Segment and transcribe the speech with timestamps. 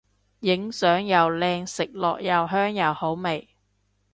[0.39, 3.49] 影相又靚食落又香又好味